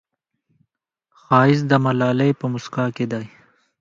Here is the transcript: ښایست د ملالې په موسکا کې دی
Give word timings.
ښایست 1.21 1.65
د 1.71 1.73
ملالې 1.85 2.29
په 2.39 2.45
موسکا 2.53 2.85
کې 2.95 3.05
دی 3.11 3.25